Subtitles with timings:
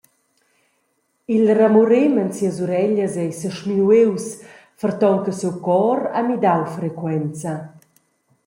[1.35, 4.25] Il ramurem en sias ureglias ei sesminuius,
[4.79, 7.53] ferton che siu cor ha midau frequenza.